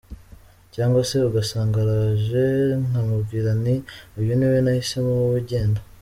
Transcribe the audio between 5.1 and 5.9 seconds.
wowe genda.